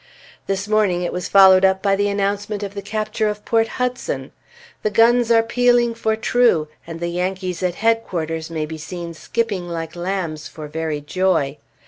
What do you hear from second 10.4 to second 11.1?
for very